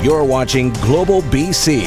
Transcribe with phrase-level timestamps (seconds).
[0.00, 1.80] You're watching Global BC.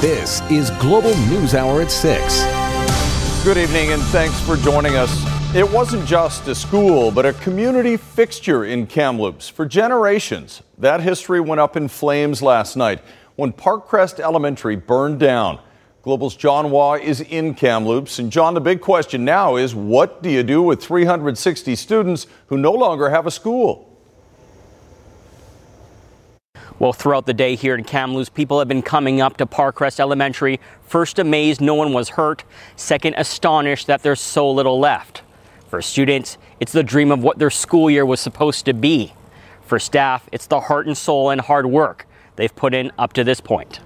[0.00, 3.44] This is Global News Hour at 6.
[3.44, 5.14] Good evening and thanks for joining us.
[5.54, 10.62] It wasn't just a school, but a community fixture in Kamloops for generations.
[10.78, 13.02] That history went up in flames last night
[13.34, 15.60] when Parkcrest Elementary burned down.
[16.00, 18.18] Global's John Hua is in Kamloops.
[18.18, 22.56] And John, the big question now is what do you do with 360 students who
[22.56, 23.95] no longer have a school?
[26.78, 30.60] Well, throughout the day here in Kamloops, people have been coming up to Parkcrest Elementary,
[30.82, 32.44] first amazed no one was hurt,
[32.76, 35.22] second astonished that there's so little left.
[35.68, 39.14] For students, it's the dream of what their school year was supposed to be.
[39.62, 43.24] For staff, it's the heart and soul and hard work they've put in up to
[43.24, 43.80] this point.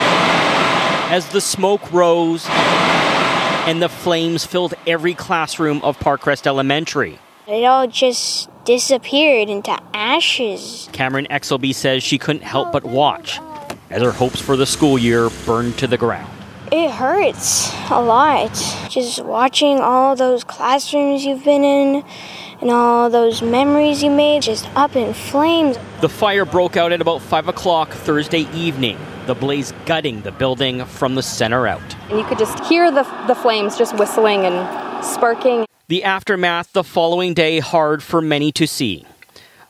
[0.00, 7.86] As the smoke rose and the flames filled every classroom of Parkcrest Elementary, it all
[7.86, 10.88] just disappeared into ashes.
[10.92, 13.38] Cameron Exelby says she couldn't help but watch
[13.90, 16.30] as her hopes for the school year burned to the ground.
[16.72, 18.52] It hurts a lot.
[18.88, 22.04] Just watching all those classrooms you've been in
[22.60, 25.76] and all those memories you made just up in flames.
[26.00, 30.84] The fire broke out at about 5 o'clock Thursday evening, the blaze gutting the building
[30.86, 31.82] from the center out.
[32.08, 35.66] And you could just hear the, the flames just whistling and sparking.
[35.86, 39.04] The aftermath the following day hard for many to see.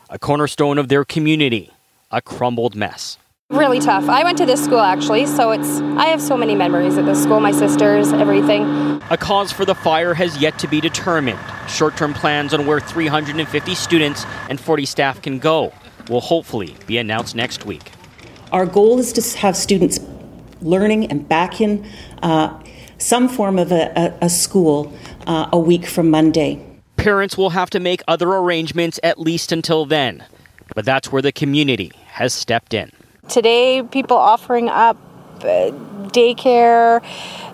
[0.09, 1.73] A cornerstone of their community,
[2.12, 3.19] a crumbled mess.
[3.51, 4.09] Really tough.
[4.09, 7.20] I went to this school actually, so it's I have so many memories at this
[7.20, 8.63] school, my sisters, everything.
[9.11, 11.41] A cause for the fire has yet to be determined.
[11.67, 15.73] Short-term plans on where 350 students and 40 staff can go
[16.08, 17.91] will hopefully be announced next week.
[18.53, 19.98] Our goal is to have students
[20.63, 21.85] learning and back in
[22.23, 22.63] uh,
[22.98, 24.92] some form of a, a, a school
[25.27, 26.64] uh, a week from Monday.
[26.96, 30.24] Parents will have to make other arrangements at least until then,
[30.74, 32.90] but that's where the community has stepped in.
[33.29, 34.96] Today, people offering up
[35.40, 35.70] uh,
[36.08, 37.02] daycare,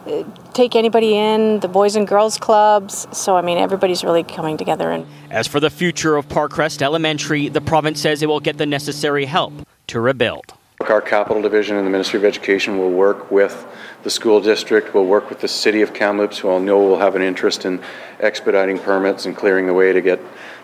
[0.07, 3.07] uh, take anybody in, the Boys and Girls Clubs.
[3.13, 4.91] So, I mean, everybody's really coming together.
[4.91, 8.67] And As for the future of Parkcrest Elementary, the province says it will get the
[8.67, 9.53] necessary help
[9.89, 10.55] to rebuild.
[10.89, 13.67] Our capital division and the Ministry of Education will work with
[14.03, 17.15] the school district, will work with the city of Kamloops, who I know will have
[17.15, 17.81] an interest in
[18.19, 20.19] expediting permits and clearing the way to get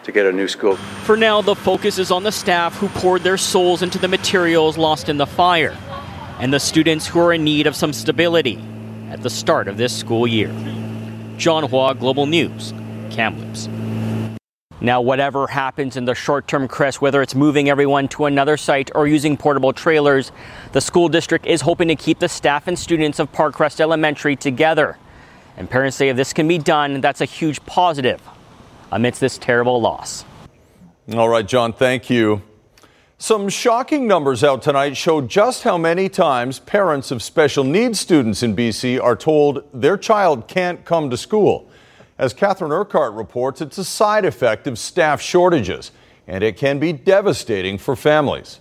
[0.05, 0.77] to get a new school.
[1.05, 4.79] For now, the focus is on the staff who poured their souls into the materials
[4.79, 5.77] lost in the fire,
[6.41, 8.59] and the students who are in need of some stability
[9.11, 10.53] at the start of this school year.
[11.37, 12.73] John Hua, Global News,
[13.11, 13.69] Kamloops.
[14.81, 18.91] Now, whatever happens in the short term, Chris, whether it's moving everyone to another site
[18.95, 20.33] or using portable trailers,
[20.73, 24.99] the school district is hoping to keep the staff and students of Parkcrest Elementary together.
[25.57, 28.21] And parents say if this can be done, that's a huge positive
[28.93, 30.27] amidst this terrible loss.
[31.15, 32.43] All right, John, thank you.
[33.17, 38.43] Some shocking numbers out tonight show just how many times parents of special needs students
[38.43, 41.67] in BC are told their child can't come to school.
[42.19, 45.93] As Catherine Urquhart reports, it's a side effect of staff shortages,
[46.27, 48.61] and it can be devastating for families.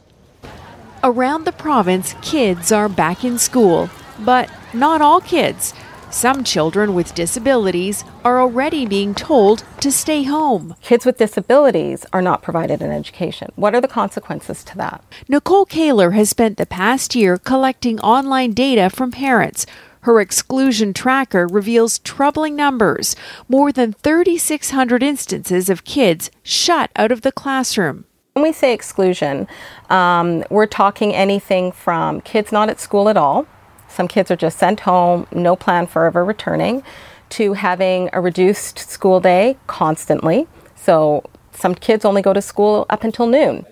[1.03, 3.89] Around the province, kids are back in school,
[4.19, 5.73] but not all kids.
[6.11, 10.75] Some children with disabilities are already being told to stay home.
[10.81, 13.51] Kids with disabilities are not provided an education.
[13.55, 15.03] What are the consequences to that?
[15.29, 19.65] Nicole Kaler has spent the past year collecting online data from parents.
[20.05, 23.16] Her exclusion tracker reveals troubling numbers
[23.49, 28.05] more than 3,600 instances of kids shut out of the classroom.
[28.33, 29.47] When we say exclusion,
[29.89, 33.47] um, we're talking anything from kids not at school at all,
[33.88, 36.83] some kids are just sent home, no plan for ever returning,
[37.30, 40.47] to having a reduced school day constantly.
[40.75, 43.65] So some kids only go to school up until noon.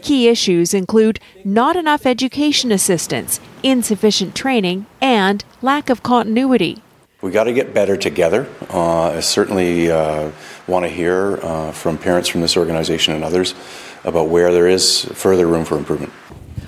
[0.00, 6.82] Key issues include not enough education assistance, insufficient training, and lack of continuity.
[7.22, 8.48] We got to get better together.
[8.68, 10.32] Uh, I certainly uh,
[10.66, 13.54] want to hear uh, from parents from this organization and others
[14.02, 16.12] about where there is further room for improvement.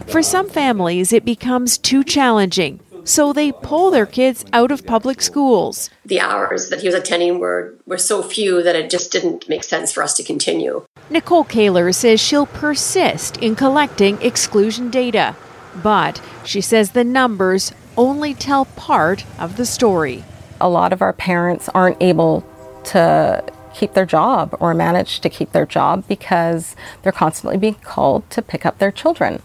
[0.06, 5.20] For some families, it becomes too challenging, so they pull their kids out of public
[5.23, 5.91] schools.
[6.05, 9.64] The hours that he was attending were, were so few that it just didn't make
[9.64, 10.87] sense for us to continue.
[11.11, 15.35] Nicole Kaler says she'll persist in collecting exclusion data,
[15.82, 20.25] but she says the numbers only tell part of the story.
[20.61, 22.44] A lot of our parents aren't able
[22.85, 23.44] to
[23.75, 28.41] keep their job or manage to keep their job because they're constantly being called to
[28.41, 29.43] pick up their children.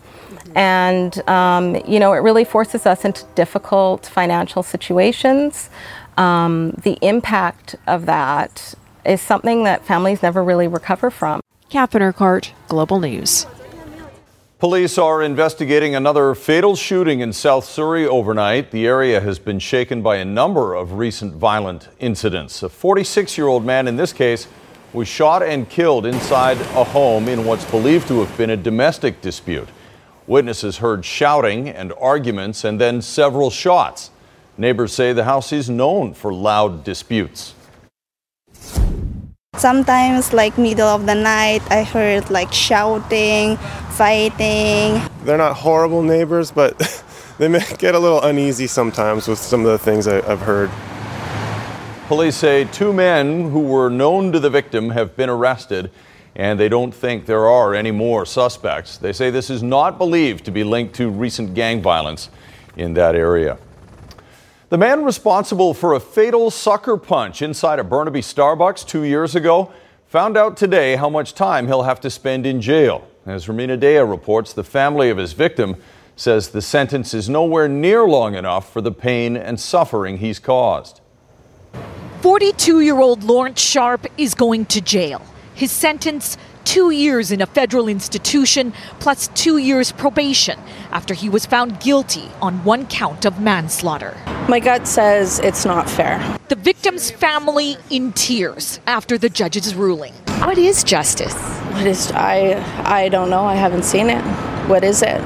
[0.55, 5.69] And, um, you know, it really forces us into difficult financial situations.
[6.17, 8.73] Um, the impact of that
[9.05, 11.41] is something that families never really recover from.
[11.69, 13.45] Catherine Urquhart, Global News.
[14.59, 18.71] Police are investigating another fatal shooting in South Surrey overnight.
[18.71, 22.61] The area has been shaken by a number of recent violent incidents.
[22.61, 24.49] A 46 year old man in this case
[24.91, 29.21] was shot and killed inside a home in what's believed to have been a domestic
[29.21, 29.69] dispute.
[30.27, 34.11] Witnesses heard shouting and arguments and then several shots.
[34.57, 37.53] Neighbors say the house is known for loud disputes.
[39.59, 43.57] Sometimes, like middle of the night, I heard like shouting,
[43.89, 45.01] fighting.
[45.25, 46.79] They're not horrible neighbors, but
[47.39, 50.71] they may get a little uneasy sometimes with some of the things I, have heard.
[52.07, 55.91] Police say two men who were known to the victim have been arrested,
[56.37, 58.97] and they don't think there are any more suspects.
[58.97, 62.29] They say this is not believed to be linked to recent gang violence
[62.77, 63.57] in that area.
[64.69, 69.71] The man responsible for a fatal sucker punch inside a Burnaby Starbucks two years ago
[70.05, 73.07] found out today how much time he'll have to spend in jail.
[73.25, 75.77] As Rumina Daya reports, the family of his victim
[76.15, 81.01] says the sentence is nowhere near long enough for the pain and suffering he's caused.
[82.21, 85.25] 42 year old Lawrence Sharp is going to jail.
[85.55, 90.59] His sentence two years in a federal institution plus two years probation
[90.91, 94.15] after he was found guilty on one count of manslaughter.
[94.49, 96.17] My gut says it's not fair.
[96.47, 100.11] The victim's family in tears after the judge's ruling.
[100.39, 101.35] What is justice?
[101.73, 103.43] What is I I don't know.
[103.43, 104.23] I haven't seen it.
[104.67, 105.21] What is it?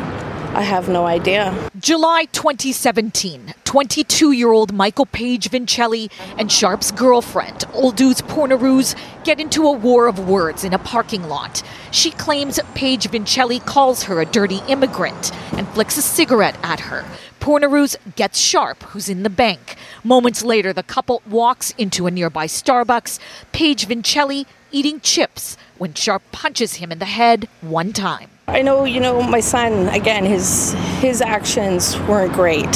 [0.56, 1.52] I have no idea.
[1.80, 9.66] July 2017, 22 year old Michael Page Vincelli and Sharp's girlfriend, Aldous Pornaroos, get into
[9.66, 11.64] a war of words in a parking lot.
[11.90, 17.04] She claims Page Vincelli calls her a dirty immigrant and flicks a cigarette at her.
[17.40, 19.76] Pornaroos gets Sharp, who's in the bank.
[20.04, 23.18] Moments later, the couple walks into a nearby Starbucks.
[23.54, 28.30] Page Vincelli eating chips when Sharp punches him in the head one time.
[28.48, 32.76] I know, you know, my son, again, his his actions weren't great.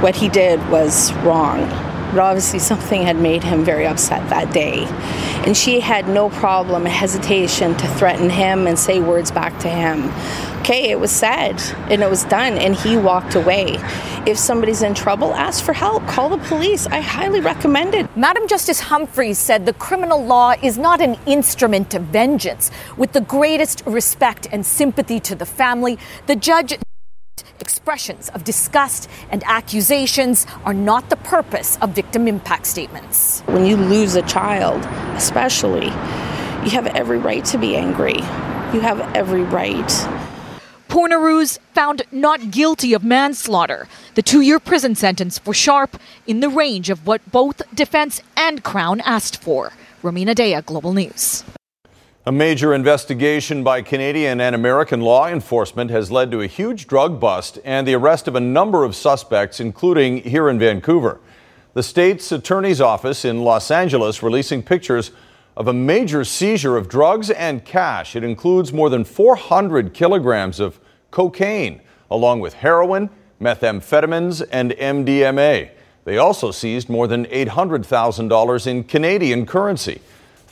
[0.00, 1.85] What he did was wrong.
[2.12, 4.84] But obviously something had made him very upset that day.
[5.44, 10.10] And she had no problem, hesitation to threaten him and say words back to him
[10.66, 13.76] okay, it was said and it was done, and he walked away.
[14.26, 16.88] If somebody's in trouble, ask for help, call the police.
[16.88, 18.16] I highly recommend it.
[18.16, 22.72] Madam Justice Humphreys said the criminal law is not an instrument of vengeance.
[22.96, 26.76] With the greatest respect and sympathy to the family, the judge
[27.60, 33.40] expressions of disgust and accusations are not the purpose of victim impact statements.
[33.46, 34.84] When you lose a child,
[35.16, 38.16] especially, you have every right to be angry.
[38.72, 39.88] You have every right.
[40.88, 43.86] Pornaroos found not guilty of manslaughter.
[44.14, 48.64] The two year prison sentence for Sharp in the range of what both defense and
[48.64, 49.72] Crown asked for.
[50.02, 51.44] Rumina Daya, Global News.
[52.28, 57.20] A major investigation by Canadian and American law enforcement has led to a huge drug
[57.20, 61.20] bust and the arrest of a number of suspects, including here in Vancouver.
[61.74, 65.12] The state's attorney's office in Los Angeles releasing pictures
[65.56, 68.16] of a major seizure of drugs and cash.
[68.16, 70.80] It includes more than 400 kilograms of
[71.12, 71.80] cocaine,
[72.10, 73.08] along with heroin,
[73.40, 75.70] methamphetamines, and MDMA.
[76.02, 80.00] They also seized more than $800,000 in Canadian currency.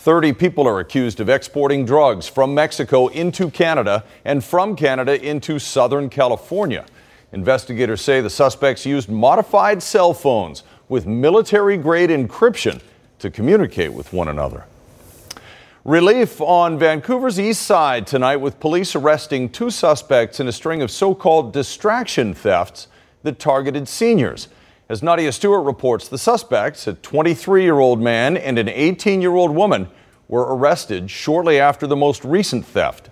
[0.04, 5.58] 30 people are accused of exporting drugs from Mexico into Canada and from Canada into
[5.58, 6.84] Southern California.
[7.32, 12.82] Investigators say the suspects used modified cell phones with military grade encryption
[13.18, 14.66] to communicate with one another.
[15.86, 20.90] Relief on Vancouver's east side tonight with police arresting two suspects in a string of
[20.90, 22.88] so called distraction thefts
[23.22, 24.48] that targeted seniors.
[24.86, 29.34] As Nadia Stewart reports, the suspects, a 23 year old man and an 18 year
[29.34, 29.88] old woman,
[30.28, 33.08] were arrested shortly after the most recent theft.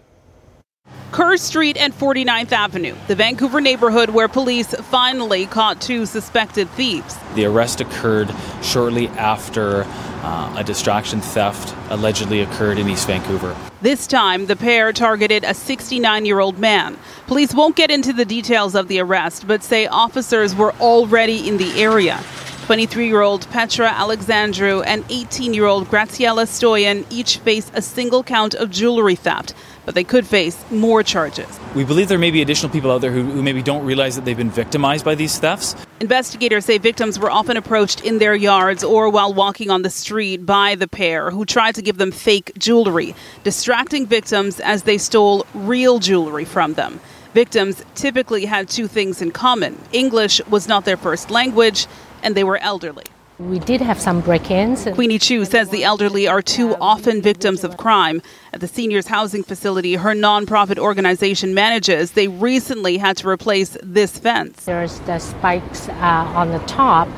[1.13, 7.19] Kerr Street and 49th Avenue, the Vancouver neighborhood where police finally caught two suspected thieves.
[7.35, 13.55] The arrest occurred shortly after uh, a distraction theft allegedly occurred in East Vancouver.
[13.83, 16.97] This time, the pair targeted a 69 year old man.
[17.27, 21.59] Police won't get into the details of the arrest, but say officers were already in
[21.59, 22.25] the area.
[22.73, 28.23] 23 year old Petra Alexandru and 18 year old Graciela Stoyan each face a single
[28.23, 29.53] count of jewelry theft,
[29.85, 31.61] but they could face more charges.
[31.75, 34.25] We believe there may be additional people out there who, who maybe don't realize that
[34.25, 35.77] they've been victimized by these thefts.
[36.01, 40.47] Investigators say victims were often approached in their yards or while walking on the street
[40.47, 43.15] by the pair who tried to give them fake jewelry,
[43.45, 47.01] distracting victims as they stole real jewelry from them.
[47.35, 51.87] Victims typically had two things in common English was not their first language,
[52.23, 53.05] and they were elderly.
[53.39, 54.85] We did have some break ins.
[54.85, 58.23] Queenie Chu says the elderly are too often victims of crime.
[58.53, 64.19] At the seniors' housing facility her nonprofit organization manages, they recently had to replace this
[64.19, 64.65] fence.
[64.65, 67.09] There's the spikes uh, on the top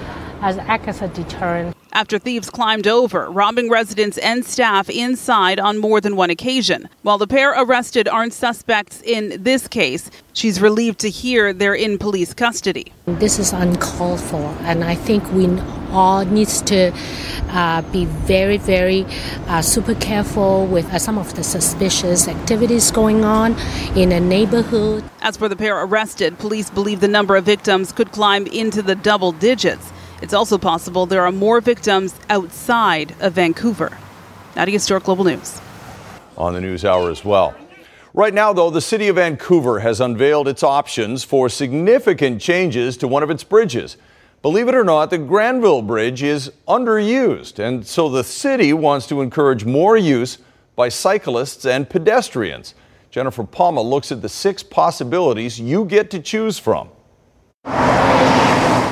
[0.40, 1.76] as act as a deterrent.
[1.96, 6.88] After thieves climbed over, robbing residents and staff inside on more than one occasion.
[7.02, 11.98] While the pair arrested aren't suspects in this case, she's relieved to hear they're in
[11.98, 12.92] police custody.
[13.06, 15.46] This is uncalled for, and I think we
[15.92, 16.92] all needs to
[17.50, 19.06] uh, be very, very
[19.46, 23.54] uh, super careful with uh, some of the suspicious activities going on
[23.94, 25.04] in a neighborhood.
[25.22, 28.96] As for the pair arrested, police believe the number of victims could climb into the
[28.96, 29.92] double digits.
[30.23, 33.97] It's also possible there are more victims outside of Vancouver.
[34.56, 35.61] Nadia Stewart, Global News.
[36.37, 37.54] On the news hour as well.
[38.12, 43.09] Right now, though, the city of Vancouver has unveiled its options for significant changes to
[43.09, 43.97] one of its bridges.
[44.40, 49.21] Believe it or not, the Granville Bridge is underused, and so the city wants to
[49.21, 50.38] encourage more use
[50.76, 52.75] by cyclists and pedestrians.
[53.11, 56.90] Jennifer Palma looks at the six possibilities you get to choose from.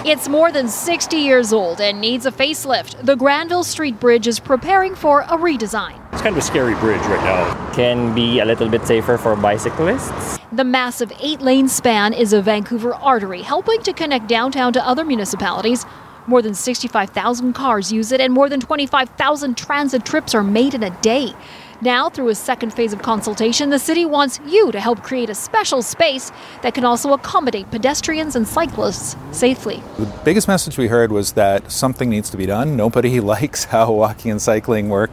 [0.05, 3.07] It's more than 60 years old and needs a facelift.
[3.07, 5.97] The Granville Street Bridge is preparing for a redesign.
[6.13, 7.73] It's kind of a scary bridge right now.
[7.73, 10.41] Can be a little bit safer for bicyclists.
[10.51, 15.05] The massive eight lane span is a Vancouver artery, helping to connect downtown to other
[15.05, 15.87] municipalities.
[16.27, 20.83] More than 65,000 cars use it, and more than 25,000 transit trips are made in
[20.83, 21.33] a day.
[21.83, 25.35] Now, through a second phase of consultation, the city wants you to help create a
[25.35, 26.31] special space
[26.63, 29.83] that can also accommodate pedestrians and cyclists safely.
[29.99, 32.77] The biggest message we heard was that something needs to be done.
[32.77, 35.11] Nobody likes how walking and cycling work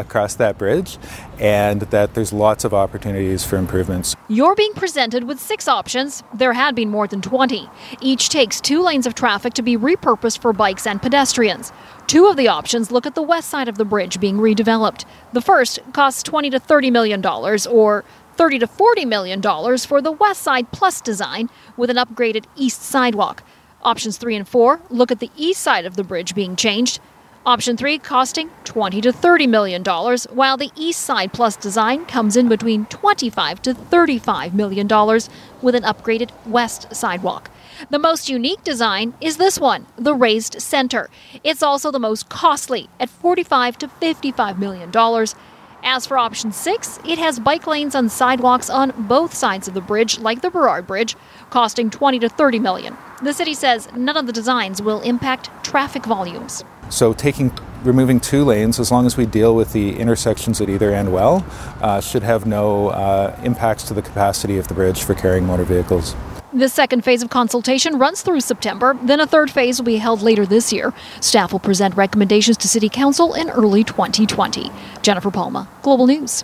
[0.00, 0.98] across that bridge,
[1.38, 4.16] and that there's lots of opportunities for improvements.
[4.28, 6.22] You're being presented with six options.
[6.34, 7.68] There had been more than 20.
[8.00, 11.72] Each takes two lanes of traffic to be repurposed for bikes and pedestrians.
[12.06, 15.04] Two of the options look at the west side of the bridge being redeveloped.
[15.32, 18.04] The first costs 20 to 30 million dollars or
[18.36, 22.82] 30 to 40 million dollars for the west side plus design with an upgraded east
[22.82, 23.42] sidewalk.
[23.82, 27.00] Options 3 and 4 look at the east side of the bridge being changed.
[27.46, 32.36] Option 3 costing 20 to 30 million dollars, while the East Side Plus design comes
[32.36, 35.30] in between 25 to 35 million dollars
[35.62, 37.50] with an upgraded west sidewalk.
[37.88, 41.08] The most unique design is this one, the raised center.
[41.42, 45.34] It's also the most costly at 45 to 55 million dollars.
[45.82, 49.80] As for option 6, it has bike lanes and sidewalks on both sides of the
[49.80, 51.16] bridge like the Burrard Bridge,
[51.50, 52.96] costing 20 to 30 million.
[53.22, 56.64] The city says none of the designs will impact traffic volumes.
[56.88, 57.52] So taking
[57.82, 61.44] removing two lanes, as long as we deal with the intersections at either end well,
[61.80, 65.64] uh, should have no uh, impacts to the capacity of the bridge for carrying motor
[65.64, 66.14] vehicles.
[66.52, 70.20] The second phase of consultation runs through September, then a third phase will be held
[70.20, 70.92] later this year.
[71.20, 74.68] Staff will present recommendations to City Council in early 2020.
[75.00, 76.42] Jennifer Palma, Global News.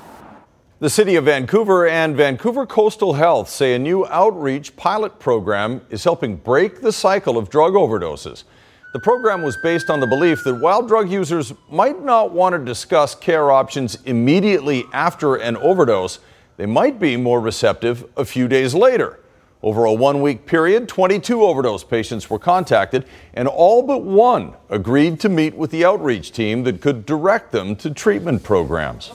[0.78, 6.04] The City of Vancouver and Vancouver Coastal Health say a new outreach pilot program is
[6.04, 8.44] helping break the cycle of drug overdoses.
[8.92, 12.62] The program was based on the belief that while drug users might not want to
[12.62, 16.18] discuss care options immediately after an overdose,
[16.58, 19.20] they might be more receptive a few days later.
[19.62, 25.20] Over a one week period, 22 overdose patients were contacted, and all but one agreed
[25.20, 29.10] to meet with the outreach team that could direct them to treatment programs.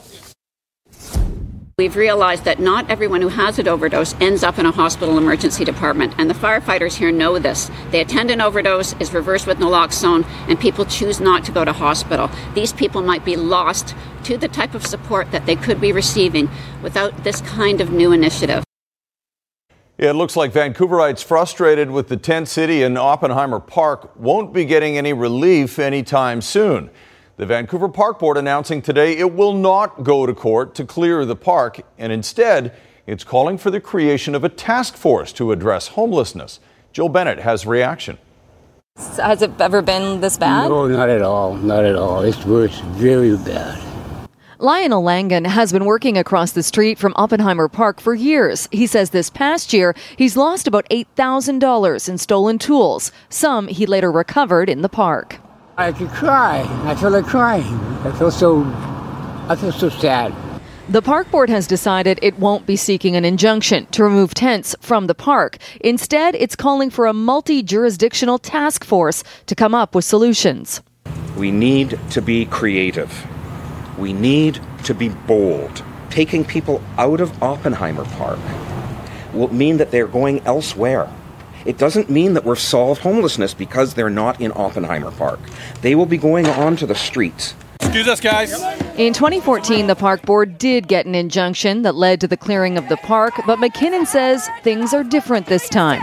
[1.82, 5.66] We've realized that not everyone who has an overdose ends up in a hospital emergency
[5.66, 7.72] department, and the firefighters here know this.
[7.90, 11.74] They attend an overdose, is reversed with naloxone, and people choose not to go to
[11.74, 12.30] hospital.
[12.54, 13.96] These people might be lost
[14.26, 16.52] to the type of support that they could be receiving
[16.84, 18.64] without this kind of new initiative.
[19.98, 25.00] It looks like Vancouverites frustrated with the tent city in Oppenheimer Park won't be getting
[25.00, 26.92] any relief anytime soon.
[27.42, 31.36] The Vancouver Park Board announcing today it will not go to court to clear the
[31.36, 32.72] park, and instead,
[33.08, 36.60] it's calling for the creation of a task force to address homelessness.
[36.94, 38.20] Jill Bennett has reaction.
[38.96, 40.70] Has it ever been this bad?
[40.70, 41.56] No, not at all.
[41.56, 42.22] Not at all.
[42.22, 43.82] It's worse, very bad.
[44.60, 48.70] Lionel Langan has been working across the street from Oppenheimer Park for years.
[48.72, 53.12] He says this past year he's lost about $8,000 in stolen tools.
[53.30, 55.40] Some he later recovered in the park.
[55.82, 56.62] I could cry.
[56.84, 57.74] I feel like crying.
[58.06, 58.62] I feel so.
[59.50, 60.32] I feel so sad.
[60.90, 65.08] The park board has decided it won't be seeking an injunction to remove tents from
[65.08, 65.58] the park.
[65.80, 70.82] Instead, it's calling for a multi jurisdictional task force to come up with solutions.
[71.36, 73.12] We need to be creative.
[73.98, 75.84] We need to be bold.
[76.12, 78.40] Taking people out of Oppenheimer Park
[79.34, 81.10] will mean that they're going elsewhere.
[81.66, 85.40] It doesn't mean that we've solved homelessness because they're not in Oppenheimer Park.
[85.82, 87.54] They will be going onto the streets.
[87.82, 88.54] Excuse us, guys.
[88.98, 92.88] In 2014, the park board did get an injunction that led to the clearing of
[92.90, 96.02] the park, but Mackinnon says things are different this time.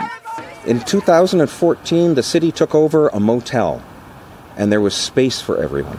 [0.66, 3.82] In 2014, the city took over a motel,
[4.56, 5.98] and there was space for everyone.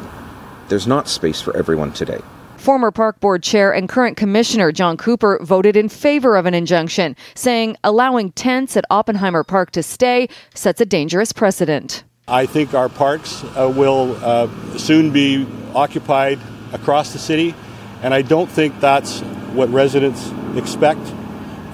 [0.67, 2.21] There's not space for everyone today.
[2.59, 7.15] Former park board chair and current commissioner John Coupar voted in favor of an injunction,
[7.33, 12.03] saying allowing tents at Oppenheimer Park to stay sets a dangerous precedent.
[12.27, 16.37] I think our parks uh, will uh, soon be occupied
[16.73, 17.55] across the city,
[18.03, 19.21] and I don't think that's
[19.53, 20.99] what residents expect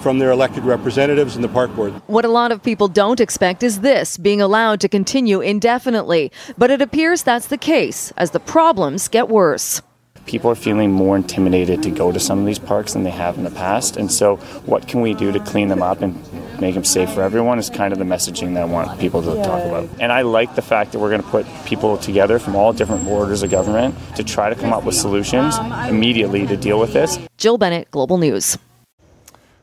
[0.02, 1.94] from their elected representatives in the park board.
[2.06, 6.32] What a lot of people don't expect is this being allowed to continue indefinitely.
[6.60, 9.82] But it appears that's the case as the problems get worse
[10.26, 13.38] people are feeling more intimidated to go to some of these parks than they have
[13.38, 13.98] in the past.
[13.98, 16.16] And so, what can we do to clean them up and
[16.60, 19.36] make them safe for everyone is kind of the messaging that I want people to
[19.44, 19.90] talk about.
[20.00, 23.04] And I like the fact that we're going to put people together from all different
[23.04, 26.94] borders of government to try to come up with solutions um, immediately to deal with
[26.94, 27.20] this.
[27.38, 28.58] Jill Bennett, Global News.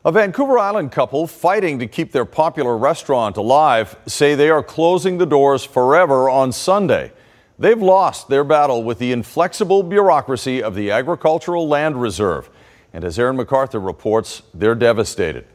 [0.05, 5.17] A Vancouver Island couple fighting to keep their popular restaurant alive say they are closing
[5.17, 7.13] the doors forever on Sunday.
[7.59, 12.49] They've lost their battle with the inflexible bureaucracy of the Agricultural Land Reserve.
[12.91, 15.45] And as Aaron McArthur reports, they're devastated.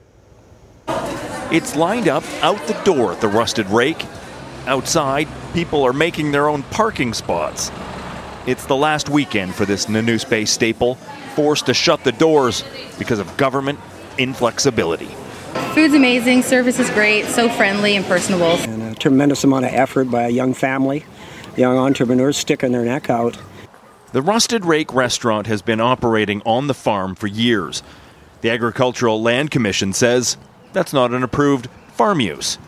[1.51, 4.07] It's lined up out the door at the Rusted Rake.
[4.67, 7.73] Outside, people are making their own parking spots.
[8.47, 10.95] It's the last weekend for this Nanoose Bay staple,
[11.35, 12.65] forced to shut the doors
[12.99, 13.79] because of government
[14.19, 15.09] inflexibility.
[15.75, 18.53] Food's amazing, service is great, so friendly and personable.
[18.53, 21.05] And a tremendous amount of effort by a young family
[21.59, 23.37] young entrepreneurs sticking their neck out.
[24.13, 27.83] The Rusted Rake restaurant has been operating on the farm for years.
[28.41, 30.39] The Agricultural Land Commission says
[30.73, 32.59] that's not an approved farm use.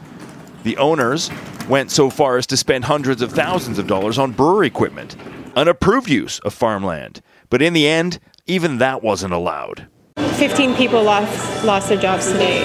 [0.64, 1.30] The owners
[1.68, 5.16] went so far as to spend hundreds of thousands of dollars on brewery equipment,
[5.56, 7.22] an approved use of farmland.
[7.48, 9.86] But in the end, even that wasn't allowed.
[10.16, 12.62] 15 people lost, lost their jobs today,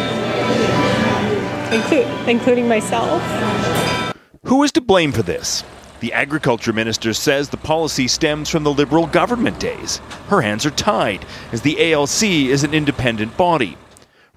[1.69, 3.21] inclu- including myself.
[4.45, 5.63] Who is to blame for this?
[6.01, 9.97] The agriculture minister says the policy stems from the Liberal government days.
[10.27, 13.77] Her hands are tied, as the ALC is an independent body.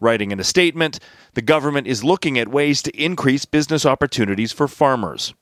[0.01, 1.01] Writing in a statement,
[1.35, 5.35] the government is looking at ways to increase business opportunities for farmers.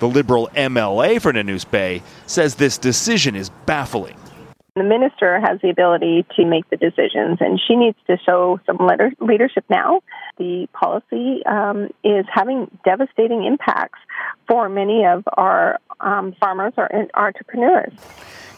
[0.00, 4.16] The Liberal MLA for Nanoose Bay says this decision is baffling.
[4.76, 8.78] The minister has the ability to make the decisions, and she needs to show some
[9.20, 10.00] leadership now.
[10.36, 14.00] The policy um, is having devastating impacts
[14.48, 17.92] for many of our um, farmers or entrepreneurs.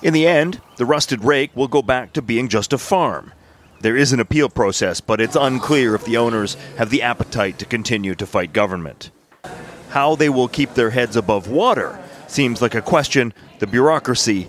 [0.01, 3.35] In the end, the rusted rake will go back to being just a farm.
[3.81, 7.67] There is an appeal process, but it's unclear if the owners have the appetite to
[7.67, 9.11] continue to fight government.
[9.91, 14.49] How they will keep their heads above water seems like a question the bureaucracy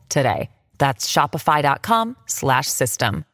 [0.11, 0.49] today.
[0.77, 3.25] That's shopify.com slash system.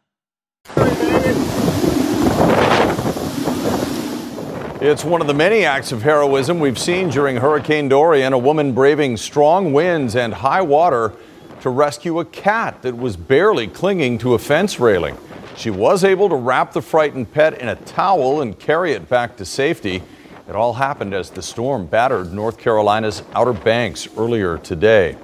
[4.79, 8.73] It's one of the many acts of heroism we've seen during Hurricane Dorian, a woman
[8.73, 11.13] braving strong winds and high water
[11.61, 15.17] to rescue a cat that was barely clinging to a fence railing.
[15.55, 19.35] She was able to wrap the frightened pet in a towel and carry it back
[19.37, 20.03] to safety.
[20.47, 25.17] It all happened as the storm battered North Carolina's Outer Banks earlier today.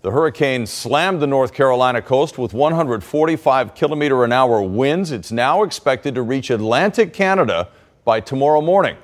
[0.00, 5.10] The hurricane slammed the North Carolina coast with 145 kilometer an hour winds.
[5.10, 7.68] It's now expected to reach Atlantic Canada
[8.04, 8.96] by tomorrow morning.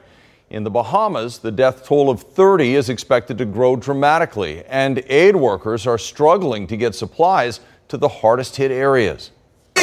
[0.50, 5.34] In the Bahamas, the death toll of 30 is expected to grow dramatically, and aid
[5.34, 9.32] workers are struggling to get supplies to the hardest hit areas.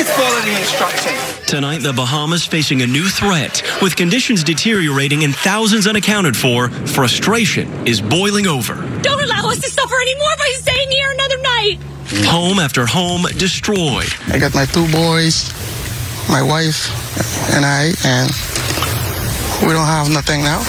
[0.07, 1.45] Follow the instructions.
[1.47, 3.61] Tonight, the Bahamas facing a new threat.
[3.81, 8.75] With conditions deteriorating and thousands unaccounted for, frustration is boiling over.
[9.01, 11.77] Don't allow us to suffer anymore by staying here another night.
[12.25, 14.09] Home after home destroyed.
[14.27, 15.53] I got my two boys,
[16.29, 16.89] my wife,
[17.53, 18.31] and I, and
[19.61, 20.59] we don't have nothing now.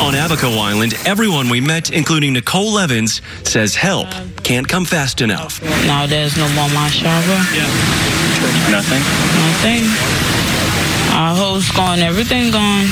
[0.00, 4.08] On Abaco Island, everyone we met, including Nicole Evans, says help
[4.42, 5.62] can't come fast enough.
[5.86, 8.09] Now there's no more my shower.
[8.70, 9.02] Nothing?
[9.36, 9.84] Nothing.
[11.12, 12.86] Our hose gone, everything gone.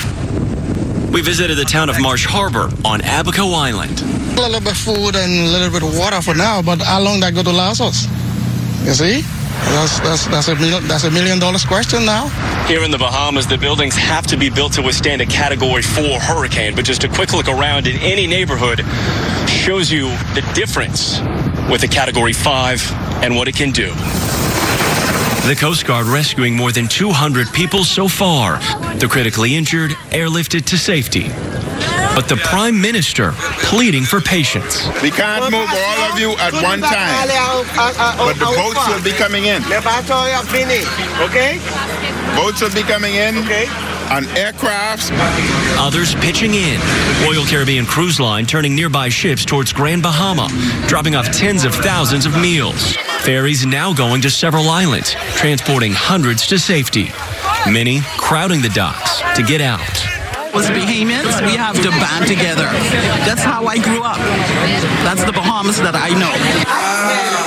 [1.13, 4.01] We visited the town of Marsh Harbor on Abaco Island.
[4.37, 7.21] A little bit food and a little bit of water for now, but how long
[7.21, 8.05] that go to last us?
[8.85, 9.23] You see?
[9.73, 12.29] That's, that's, that's, a million, that's a million dollars question now.
[12.67, 16.21] Here in the Bahamas, the buildings have to be built to withstand a Category 4
[16.21, 18.81] hurricane, but just a quick look around in any neighborhood
[19.49, 21.21] shows you the difference
[21.71, 23.93] with a Category 5 and what it can do.
[25.49, 28.59] The Coast Guard rescuing more than 200 people so far.
[28.99, 31.29] The critically injured airlifted to safety.
[32.15, 33.33] But the Prime Minister
[33.65, 34.87] pleading for patience.
[35.01, 37.29] We can't move all of you at one time,
[38.19, 39.63] but the boats will be coming in.
[41.25, 41.57] Okay?
[42.37, 43.65] Boats will be coming in Okay
[44.11, 45.11] on aircrafts.
[45.79, 46.79] Others pitching in.
[47.25, 50.49] Royal Caribbean Cruise Line turning nearby ships towards Grand Bahama,
[50.89, 52.97] dropping off tens of thousands of meals.
[53.21, 57.11] Ferries now going to several islands, transporting hundreds to safety.
[57.71, 59.81] Many crowding the docks to get out.
[60.55, 62.65] As Bahamians, we have to band together.
[63.27, 64.17] That's how I grew up.
[65.05, 66.33] That's the Bahamas that I know.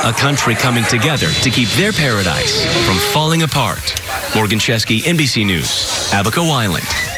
[0.08, 4.00] A country coming together to keep their paradise from falling apart.
[4.36, 7.11] Morgan Chesky, NBC News, Abaco Island.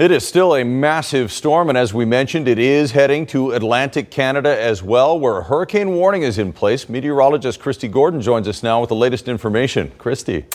[0.00, 4.10] It is still a massive storm, and as we mentioned, it is heading to Atlantic
[4.10, 6.88] Canada as well, where a hurricane warning is in place.
[6.88, 9.92] Meteorologist Kristi Gordon joins us now with the latest information.
[9.98, 10.46] Kristi.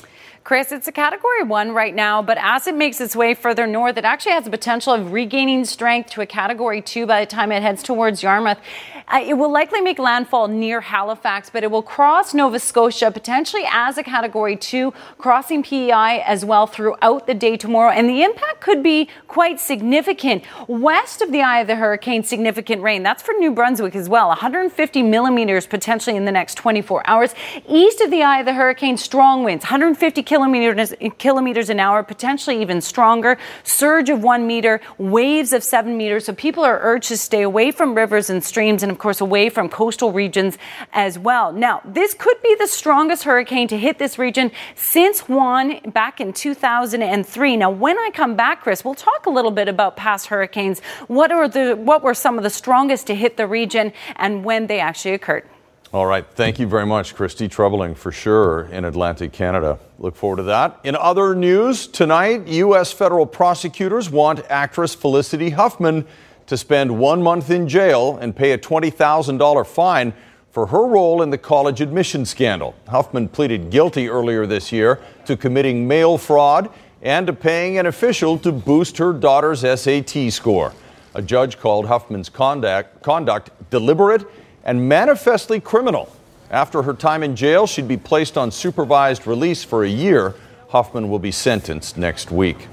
[0.46, 3.98] Chris, it's a category one right now, but as it makes its way further north,
[3.98, 7.52] it actually has the potential of regaining strength to a category two by the time
[7.52, 8.60] it heads towards Yarmouth.
[9.08, 13.64] Uh, it will likely make landfall near Halifax, but it will cross Nova Scotia potentially
[13.72, 17.92] as a category two, crossing PEI as well throughout the day tomorrow.
[17.92, 20.44] And the impact could be quite significant.
[20.68, 23.02] West of the eye of the hurricane, significant rain.
[23.02, 24.28] That's for New Brunswick as well.
[24.28, 27.34] 150 millimeters potentially in the next 24 hours.
[27.68, 32.04] East of the eye of the hurricane, strong winds, 150 kilometers, kilometers kilometers an hour,
[32.04, 33.38] potentially even stronger.
[33.64, 36.26] Surge of one meter, waves of seven meters.
[36.26, 39.50] So people are urged to stay away from rivers and streams and of course, away
[39.50, 40.58] from coastal regions
[40.92, 41.54] as well.
[41.54, 46.34] Now, this could be the strongest hurricane to hit this region since Juan back in
[46.34, 47.56] 2003.
[47.56, 50.82] Now, when I come back, Chris, we'll talk a little bit about past hurricanes.
[51.08, 54.68] What are the what were some of the strongest to hit the region and when
[54.68, 55.48] they actually occurred?
[55.96, 56.26] All right.
[56.30, 57.50] Thank you very much, Kristi.
[57.50, 59.80] Troubling for sure in Atlantic Canada.
[59.98, 60.78] Look forward to that.
[60.84, 62.92] In other news, tonight, U.S.
[62.92, 66.06] federal prosecutors want actress Felicity Huffman
[66.48, 70.14] to spend one month in jail and pay a $20,000 fine
[70.52, 72.76] for her role in the college admission scandal.
[72.90, 76.70] Huffman pleaded guilty earlier this year to committing mail fraud
[77.04, 80.74] and to paying an official to boost her daughter's SAT score.
[81.14, 84.28] A judge called Huffman's conduct, conduct deliberate
[84.66, 86.12] and manifestly criminal.
[86.50, 90.36] After her time in jail, she'd be placed on supervised release for a year.
[90.70, 92.68] Huffman will be sentenced next week.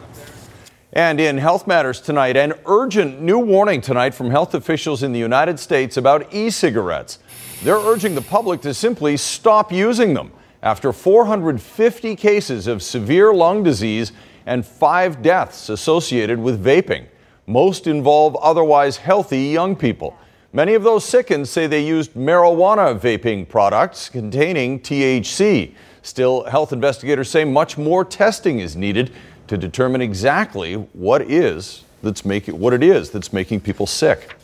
[0.95, 5.19] And in Health Matters tonight, an urgent new warning tonight from health officials in the
[5.19, 7.19] United States about e cigarettes.
[7.63, 13.63] They're urging the public to simply stop using them after 450 cases of severe lung
[13.63, 14.13] disease
[14.45, 17.07] and five deaths associated with vaping.
[17.47, 20.17] Most involve otherwise healthy young people.
[20.55, 25.73] Many of those sickened say they used marijuana vaping products containing THC.
[26.03, 29.13] Still, health investigators say much more testing is needed
[29.47, 34.37] to determine exactly what is that's making what it is that's making people sick.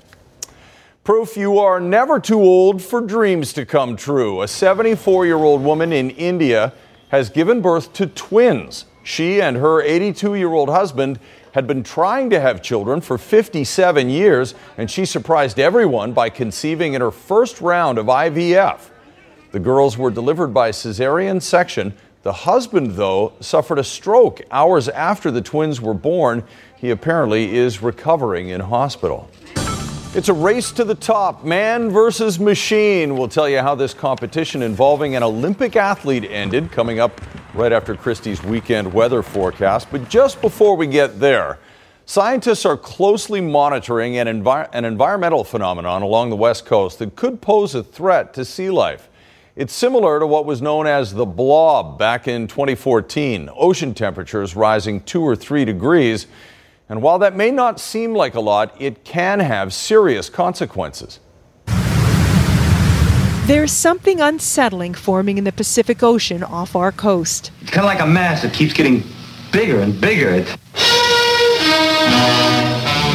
[1.05, 4.41] Proof you are never too old for dreams to come true.
[4.41, 6.73] A 74-year-old woman in India
[7.11, 8.87] has given birth to twins.
[9.03, 11.19] She and her 82-year-old husband
[11.53, 16.95] had been trying to have children for 57 years, and she surprised everyone by conceiving
[16.95, 18.91] in her first round of IVF.
[19.53, 25.31] The girls were delivered by cesarean section the husband, though, suffered a stroke hours after
[25.31, 26.43] the twins were born.
[26.77, 29.31] He apparently is recovering in hospital.
[30.15, 33.19] It's a race to the top, man versus machine.
[33.19, 37.21] We'll tell you how this competition involving an Olympic athlete ended, coming up
[37.53, 39.89] right after Kristi's weekend weather forecast.
[39.91, 41.59] But just before we get there,
[42.07, 44.29] scientists are closely monitoring an,
[44.73, 49.11] an environmental phenomenon along the west coast that could pose a threat to sea life.
[49.57, 55.03] It's similar to what was known as the blob back in 2014, ocean temperatures rising
[55.03, 56.27] two or three degrees.
[56.91, 61.21] And while that may not seem like a lot, it can have serious consequences.
[63.47, 67.51] There's something unsettling forming in the Pacific Ocean off our coast.
[67.61, 69.03] It's kind of like a mass that keeps getting
[69.53, 70.31] bigger and bigger.
[70.31, 70.57] It's...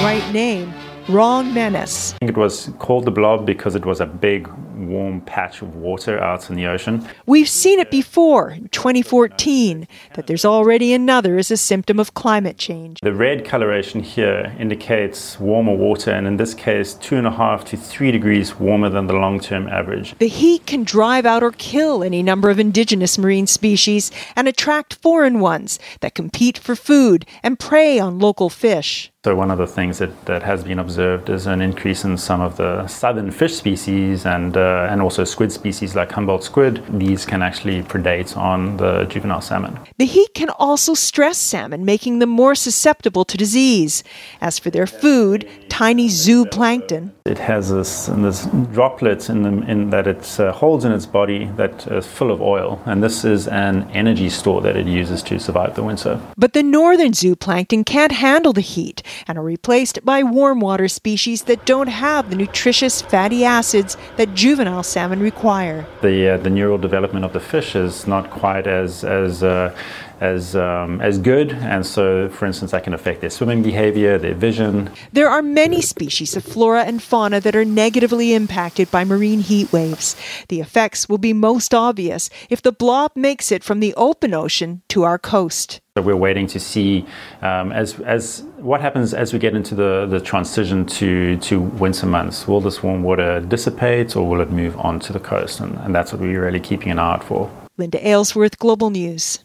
[0.04, 0.72] Right name,
[1.10, 2.14] wrong menace.
[2.14, 5.76] I think it was called the blob because it was a big warm patch of
[5.76, 7.08] water out in the ocean.
[7.26, 13.00] We've seen it before 2014 that there's already another as a symptom of climate change.
[13.02, 17.66] The red coloration here indicates warmer water, and in this case, two and a half
[17.66, 20.18] to three degrees warmer than the long term average.
[20.20, 24.96] The heat can drive out or kill any number of indigenous marine species and attract
[24.96, 29.12] foreign ones that compete for food and prey on local fish.
[29.26, 32.42] So one of the things that, that has been observed is an increase in some
[32.42, 36.84] of the southern fish species and uh, and also squid species like Humboldt squid.
[36.90, 39.80] These can actually predate on the juvenile salmon.
[39.98, 44.04] The heat can also stress salmon, making them more susceptible to disease.
[44.42, 47.12] As for their food, tiny zooplankton.
[47.26, 51.46] It has this, this droplet in, the, in that it uh, holds in its body
[51.56, 55.40] that is full of oil, and this is an energy store that it uses to
[55.40, 56.20] survive the winter.
[56.38, 61.44] But the northern zooplankton can't handle the heat and are replaced by warm water species
[61.44, 64.53] that don't have the nutritious fatty acids that juvenile
[64.84, 65.86] salmon require.
[66.02, 69.76] The, uh, the neural development of the fish is not quite as, as uh,
[70.20, 74.34] as um, as good, and so, for instance, that can affect their swimming behavior, their
[74.34, 74.90] vision.
[75.12, 79.72] There are many species of flora and fauna that are negatively impacted by marine heat
[79.72, 80.16] waves.
[80.50, 84.82] The effects will be most obvious if the blob makes it from the open ocean
[84.90, 85.82] to our coast.
[85.96, 87.06] So we're waiting to see
[87.44, 92.08] um, as, as what happens as we get into the, the transition to, to winter
[92.08, 92.48] months.
[92.48, 95.60] Will this warm water dissipate or will it move on to the coast?
[95.60, 97.52] And, and that's what we're really keeping an eye out for.
[97.78, 99.44] Linda Aylesworth, Global News.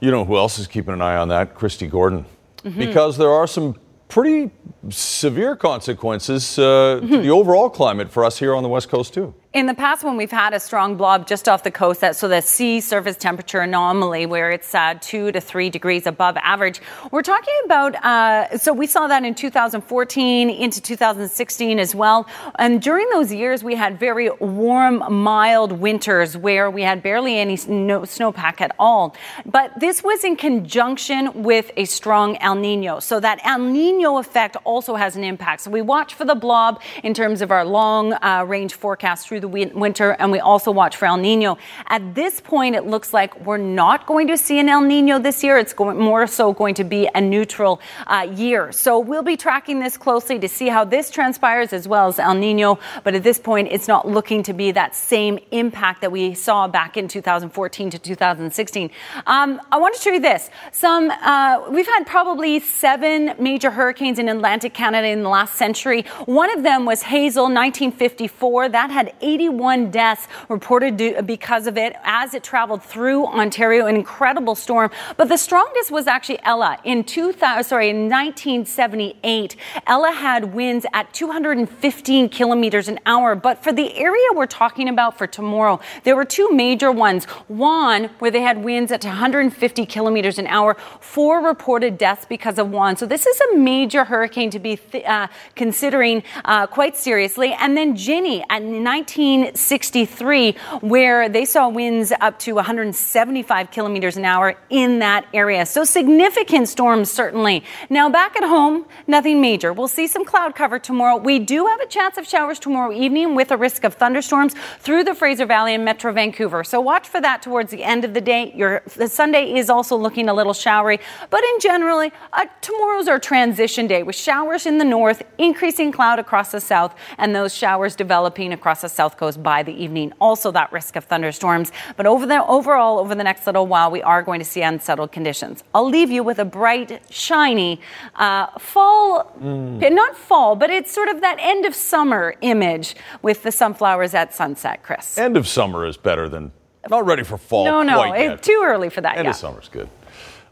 [0.00, 1.54] You know who else is keeping an eye on that?
[1.54, 2.24] Kristi Gordon.
[2.64, 2.78] Mm-hmm.
[2.78, 3.76] Because there are some
[4.08, 4.50] pretty
[4.90, 6.62] severe consequences uh,
[7.02, 7.08] mm-hmm.
[7.08, 9.34] to the overall climate for us here on the West Coast, too.
[9.54, 12.28] In the past, when we've had a strong blob just off the coast, that so
[12.28, 17.22] the sea surface temperature anomaly where it's uh, two to three degrees above average, we're
[17.22, 17.94] talking about.
[18.04, 23.64] Uh, so we saw that in 2014 into 2016 as well, and during those years
[23.64, 29.16] we had very warm, mild winters where we had barely any no, snowpack at all.
[29.46, 34.58] But this was in conjunction with a strong El Nino, so that El Nino effect
[34.64, 35.62] also has an impact.
[35.62, 39.37] So we watch for the blob in terms of our long uh, range forecast through
[39.40, 41.58] the winter, and we also watch for El Nino.
[41.86, 45.42] At this point, it looks like we're not going to see an El Nino this
[45.44, 45.58] year.
[45.58, 48.72] It's going, more so going to be a neutral uh, year.
[48.72, 52.34] So we'll be tracking this closely to see how this transpires as well as El
[52.34, 52.78] Nino.
[53.04, 56.68] But at this point, it's not looking to be that same impact that we saw
[56.68, 58.90] back in 2014 to 2016.
[59.26, 60.50] Um, I want to show you this.
[60.72, 66.02] Some uh, we've had probably seven major hurricanes in Atlantic Canada in the last century.
[66.26, 68.70] One of them was Hazel, 1954.
[68.70, 74.54] That had 81 deaths reported because of it as it traveled through Ontario, an incredible
[74.54, 74.90] storm.
[75.16, 79.56] But the strongest was actually Ella in 2000, sorry, in 1978.
[79.86, 83.34] Ella had winds at 215 kilometers an hour.
[83.34, 87.24] But for the area we're talking about for tomorrow, there were two major ones.
[87.48, 92.70] Juan, where they had winds at 150 kilometers an hour, four reported deaths because of
[92.70, 92.96] Juan.
[92.96, 97.52] So this is a major hurricane to be th- uh, considering uh, quite seriously.
[97.58, 104.24] And then Ginny at 19 1963, where they saw winds up to 175 kilometers an
[104.24, 105.66] hour in that area.
[105.66, 107.64] So significant storms, certainly.
[107.90, 109.72] Now, back at home, nothing major.
[109.72, 111.16] We'll see some cloud cover tomorrow.
[111.16, 115.02] We do have a chance of showers tomorrow evening with a risk of thunderstorms through
[115.02, 116.62] the Fraser Valley and Metro Vancouver.
[116.62, 118.52] So watch for that towards the end of the day.
[118.54, 121.00] Your Sunday is also looking a little showery,
[121.30, 126.18] but in generally, uh, tomorrow's our transition day with showers in the north, increasing cloud
[126.18, 130.12] across the south, and those showers developing across the south south coast by the evening.
[130.20, 131.72] Also, that risk of thunderstorms.
[131.96, 135.12] But over the overall, over the next little while, we are going to see unsettled
[135.12, 135.64] conditions.
[135.74, 137.80] I'll leave you with a bright, shiny
[138.16, 139.92] uh, fall, mm.
[139.92, 144.34] not fall, but it's sort of that end of summer image with the sunflowers at
[144.34, 145.16] sunset, Chris.
[145.16, 146.52] End of summer is better than
[146.90, 147.64] not ready for fall.
[147.64, 149.16] No, no, it's too early for that.
[149.16, 149.30] End yeah.
[149.30, 149.88] of summer's good.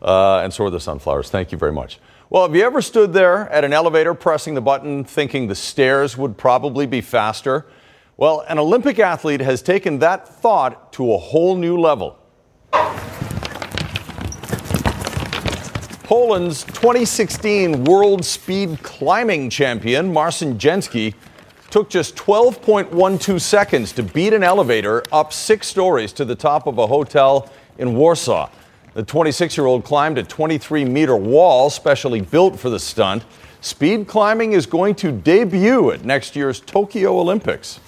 [0.00, 1.30] Uh, and so are the sunflowers.
[1.30, 1.98] Thank you very much.
[2.28, 6.16] Well, have you ever stood there at an elevator pressing the button thinking the stairs
[6.16, 7.66] would probably be faster?
[8.18, 12.18] Well, an Olympic athlete has taken that thought to a whole new level.
[16.02, 21.12] Poland's 2016 world speed climbing champion, Marcin Jędrzejczyk,
[21.68, 26.78] took just 12.12 seconds to beat an elevator up six stories to the top of
[26.78, 28.48] a hotel in Warsaw.
[28.94, 33.26] The 26 year old climbed a 23 meter wall specially built for the stunt.
[33.60, 37.80] Speed climbing is going to debut at next year's Tokyo Olympics.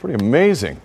[0.00, 0.80] Pretty amazing.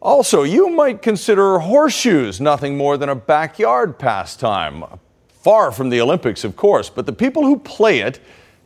[0.00, 4.84] Also, you might consider horseshoes nothing more than a backyard pastime.
[5.28, 8.20] Far from the Olympics, of course, but the people who play it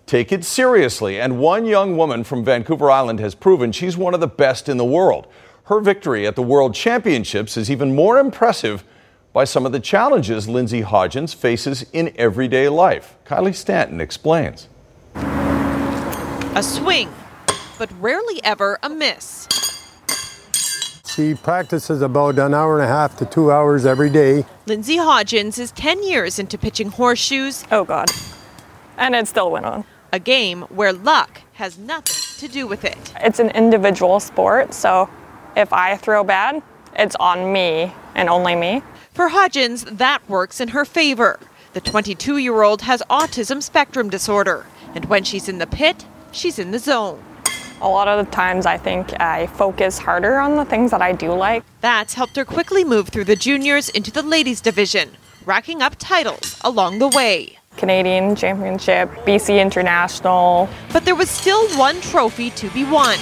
[0.04, 1.18] take it seriously.
[1.18, 4.76] And one young woman from Vancouver Island has proven she's one of the best in
[4.76, 5.26] the world.
[5.64, 8.84] Her victory at the World Championships is even more impressive
[9.32, 13.16] by some of the challenges Lindsay Hodgins faces in everyday life.
[13.24, 14.68] Kylie Stanton explains.
[15.14, 17.08] A swing,
[17.80, 19.48] but rarely ever a miss.
[21.06, 24.44] She practices about an hour and a half to two hours every day.
[24.66, 27.64] Lindsay Hodgins is 10 years into pitching horseshoes.
[27.72, 28.10] Oh, God.
[28.98, 29.84] And it still went on.
[30.12, 33.14] A game where luck has nothing to do with it.
[33.16, 35.08] It's an individual sport, so
[35.56, 36.62] if I throw bad,
[36.94, 38.82] it's on me and only me.
[39.14, 41.40] For Hodgins, that works in her favor.
[41.72, 46.58] The 22 year old has autism spectrum disorder, and when she's in the pit, she's
[46.58, 47.24] in the zone.
[47.82, 51.12] A lot of the times, I think I focus harder on the things that I
[51.12, 51.64] do like.
[51.80, 55.16] That's helped her quickly move through the juniors into the ladies' division,
[55.46, 57.58] racking up titles along the way.
[57.78, 60.68] Canadian Championship, BC International.
[60.92, 63.18] But there was still one trophy to be won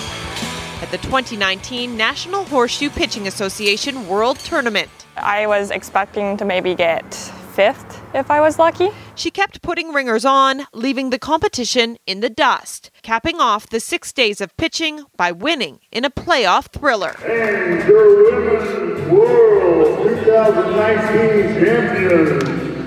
[0.83, 4.91] at the 2019 National Horseshoe Pitching Association World Tournament.
[5.17, 8.91] I was expecting to maybe get fifth if I was lucky.
[9.17, 14.13] She kept putting ringers on, leaving the competition in the dust, capping off the six
[14.13, 17.17] days of pitching by winning in a playoff thriller.
[17.27, 22.29] And your Women's World 2019 champion,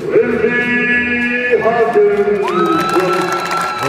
[0.09, 3.20] Lindsay Hodgins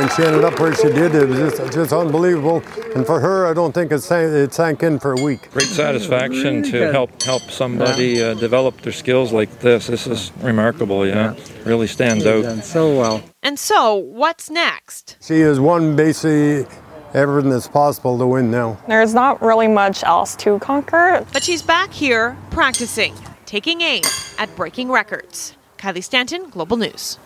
[0.03, 2.63] when she ended up where she did, it was just, just unbelievable.
[2.97, 5.51] And for her, I don't think it sank, it sank in for a week.
[5.53, 9.87] Great satisfaction to help help somebody uh, develop their skills like this.
[9.87, 11.37] This is remarkable, you know.
[11.65, 12.65] Really stands out.
[12.65, 13.23] So well.
[13.45, 15.19] And so, what's next?
[15.21, 16.67] She has won basically
[17.15, 18.79] everything that's possible to win now.
[18.89, 21.25] There's not really much else to conquer.
[21.33, 23.15] But she's back here practicing,
[23.47, 24.03] taking aim
[24.39, 25.57] at breaking records.
[25.79, 27.19] Kylie Stanton, Global News.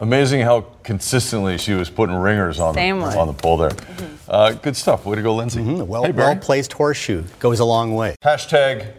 [0.00, 3.70] Amazing how consistently she was putting ringers on, the, on the pole there.
[3.70, 4.30] Mm-hmm.
[4.30, 5.06] Uh, good stuff.
[5.06, 5.60] Way to go, Lindsay.
[5.60, 5.86] Mm-hmm.
[5.86, 8.16] Well, hey, well placed horseshoe goes a long way.
[8.22, 8.92] Hashtag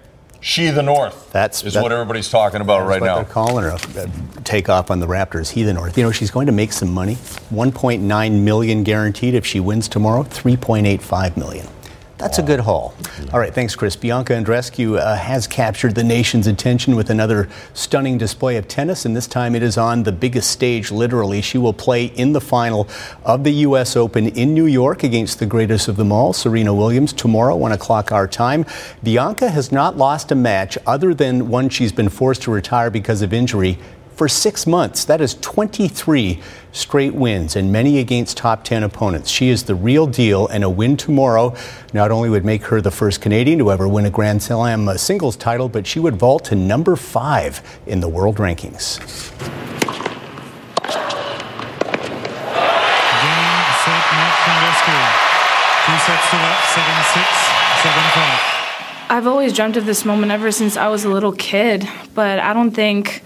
[0.46, 1.32] she the North.
[1.32, 3.16] That's is that, what everybody's talking about right what now.
[3.16, 5.50] They're calling her a, a takeoff on the Raptors.
[5.50, 5.98] He the North.
[5.98, 7.16] You know she's going to make some money.
[7.16, 10.22] 1.9 million guaranteed if she wins tomorrow.
[10.24, 11.68] 3.85 million.
[12.18, 12.94] That's a good haul.
[13.34, 13.98] All right, thanks, Chris.
[13.98, 19.14] Bianca Andreescu uh, has captured the nation's attention with another stunning display of tennis, and
[19.14, 21.42] this time it is on the biggest stage, literally.
[21.42, 22.88] She will play in the final
[23.26, 23.98] of the U.S.
[23.98, 28.14] Open in New York against the greatest of them all, Serena Williams, tomorrow, 1 o'clock
[28.14, 28.66] our time.
[29.04, 33.22] Bianca has not lost a match other than one she's been forced to retire because
[33.24, 33.78] of injury
[34.16, 35.06] for six months.
[35.06, 39.30] That is 23 straight wins and many against top 10 opponents.
[39.30, 41.56] She is the real deal, and a win tomorrow
[41.94, 44.98] not only would make her the first Canadian to ever win a Grand Slam uh,
[44.98, 49.00] singles title, but she would vault to number five in the world rankings.
[55.86, 57.26] Two sets to love, 7 6,
[57.84, 58.56] 7 5.
[59.08, 62.54] I've always dreamt of this moment ever since I was a little kid, but I
[62.54, 63.22] don't think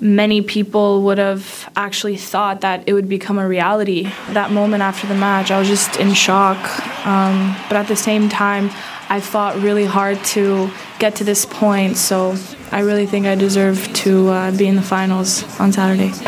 [0.00, 4.10] many people would have actually thought that it would become a reality.
[4.30, 6.58] That moment after the match, I was just in shock.
[7.06, 8.70] Um, but at the same time,
[9.08, 12.36] I fought really hard to get to this point, so
[12.72, 16.08] I really think I deserve to uh, be in the finals on Saturday.
[16.08, 16.24] She's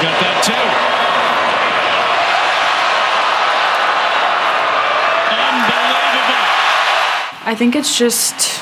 [0.00, 0.64] got that too.
[5.50, 6.44] Unbelievable.
[7.46, 8.53] I think it's just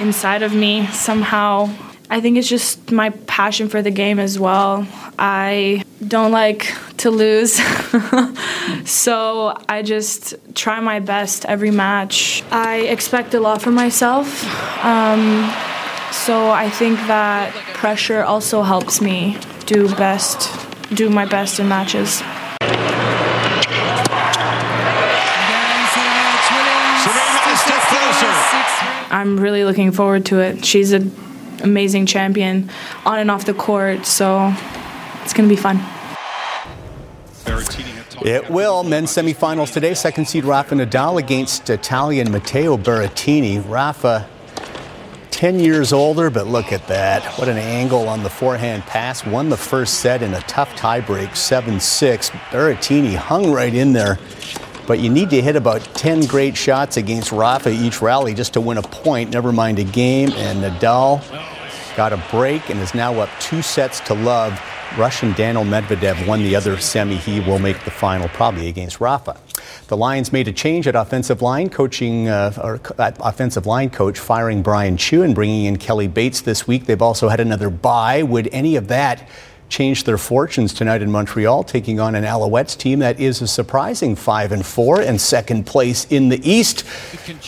[0.00, 1.70] inside of me somehow.
[2.10, 4.86] I think it's just my passion for the game as well.
[5.18, 7.54] I don't like to lose.
[8.84, 12.42] so I just try my best every match.
[12.50, 14.44] I expect a lot from myself.
[14.84, 15.50] Um,
[16.12, 20.50] so I think that pressure also helps me do best,
[20.94, 22.22] do my best in matches.
[29.24, 30.66] I'm really looking forward to it.
[30.66, 31.10] She's an
[31.62, 32.68] amazing champion
[33.06, 34.54] on and off the court, so
[35.22, 35.80] it's going to be fun.
[38.22, 38.84] It will.
[38.84, 39.94] Men's semifinals today.
[39.94, 43.66] Second seed Rafa Nadal against Italian Matteo Berrettini.
[43.66, 44.28] Rafa
[45.30, 47.24] 10 years older, but look at that.
[47.38, 49.24] What an angle on the forehand pass.
[49.24, 52.30] Won the first set in a tough tiebreak, 7 6.
[52.50, 54.18] Berrettini hung right in there.
[54.86, 58.60] But you need to hit about 10 great shots against Rafa each rally just to
[58.60, 60.30] win a point, never mind a game.
[60.32, 61.22] And Nadal
[61.96, 64.60] got a break and is now up two sets to love.
[64.98, 67.16] Russian Daniil Medvedev won the other semi.
[67.16, 69.36] He will make the final probably against Rafa.
[69.88, 74.62] The Lions made a change at offensive line coaching, uh, or offensive line coach, firing
[74.62, 76.86] Brian Chew and bringing in Kelly Bates this week.
[76.86, 78.22] They've also had another bye.
[78.22, 79.28] Would any of that
[79.68, 84.14] changed their fortunes tonight in Montreal, taking on an Alouettes team that is a surprising
[84.14, 86.84] five and four and second place in the East.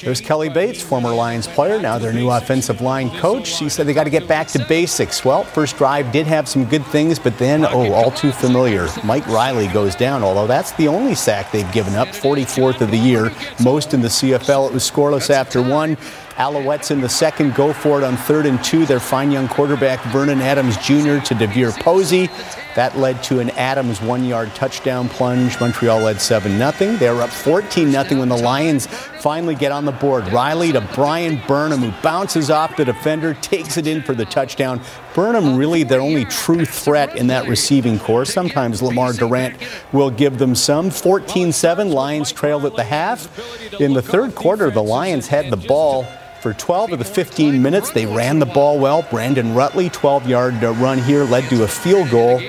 [0.02, 3.46] There's Kelly Bates, former Lions player, now their new offensive line coach.
[3.46, 5.24] She said they got to get back to basics.
[5.24, 8.88] Well, first drive did have some good things, but then, oh, all too familiar.
[9.04, 12.98] Mike Reilly goes down, although that's the only sack they've given up, 44th of the
[12.98, 14.68] year, most in the CFL.
[14.68, 15.96] It was scoreless after one.
[16.36, 18.84] Alouettes in the second go for it on third and two.
[18.84, 22.28] Their fine young quarterback, Vernon Adams Jr., to DeVier Posey.
[22.74, 25.58] That led to an Adams one yard touchdown plunge.
[25.58, 26.96] Montreal led 7 0.
[26.98, 30.30] They were up 14 0 when the Lions finally get on the board.
[30.30, 34.82] Reilly to Bryan Burnham, who bounces off the defender, takes it in for the touchdown.
[35.14, 38.26] Burnham, really their only true threat in that receiving corps.
[38.26, 39.56] Sometimes Lemar Durant
[39.94, 40.90] will give them some.
[40.90, 43.80] 14 7, Lions trailed at the half.
[43.80, 46.06] In the third quarter, the Lions had the ball.
[46.40, 49.02] For 12 of the 15 minutes, they ran the ball well.
[49.02, 52.40] Brandon Rutley, 12 yard run here, led to a field goal.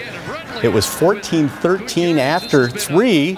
[0.63, 3.37] It was 14 13 after three.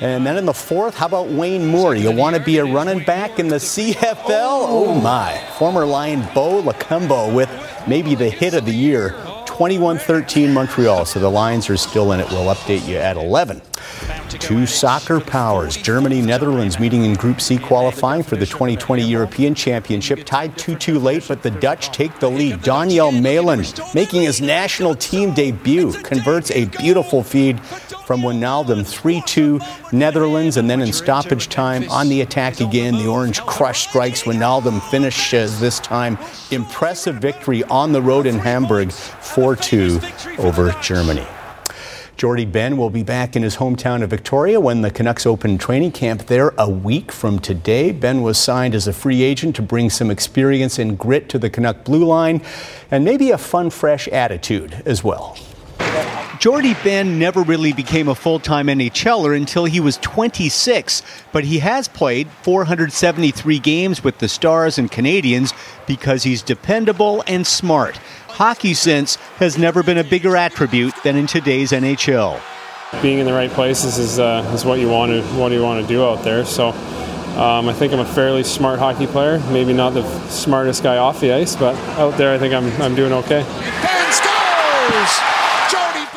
[0.00, 1.94] And then in the fourth, how about Wayne Moore?
[1.94, 4.24] You want to be a running back in the CFL?
[4.28, 5.38] Oh my.
[5.58, 7.50] Former Lion Bo Lokombo with
[7.86, 9.14] maybe the hit of the year.
[9.60, 11.04] 21 13 Montreal.
[11.04, 12.26] So the Lions are still in it.
[12.30, 13.60] We'll update you at 11.
[14.30, 20.24] Two soccer powers, Germany, Netherlands, meeting in Group C qualifying for the 2020 European Championship.
[20.24, 22.60] Tied 2 2 late, but the Dutch take the lead.
[22.60, 27.60] Donyell Malen making his national team debut, converts a beautiful feed
[28.10, 29.60] from Wijnaldum 3 2
[29.92, 32.94] Netherlands, and then in stoppage time on the attack again.
[32.94, 34.24] The Orange Crush strikes.
[34.24, 36.18] Wijnaldum finishes this time.
[36.50, 40.00] Impressive victory on the road in Hamburg 4 2
[40.38, 41.24] over Germany.
[42.16, 45.92] Jordie Benn will be back in his hometown of Victoria when the Canucks open training
[45.92, 47.92] camp there a week from today.
[47.92, 51.48] Benn was signed as a free agent to bring some experience and grit to the
[51.48, 52.42] Canuck blue line
[52.90, 55.38] and maybe a fun, fresh attitude as well.
[56.40, 61.58] Jordie Benn never really became a full time NHLer until he was 26, but he
[61.58, 65.52] has played 473 games with the Stars and Canadiens
[65.86, 67.98] because he's dependable and smart.
[68.26, 72.40] Hockey sense has never been a bigger attribute than in today's NHL.
[73.02, 75.86] Being in the right places is, uh, is what you want to what you want
[75.86, 76.46] to do out there.
[76.46, 79.40] So um, I think I'm a fairly smart hockey player.
[79.50, 82.94] Maybe not the smartest guy off the ice, but out there I think I'm I'm
[82.94, 83.42] doing okay.
[83.82, 85.39] Benn scores.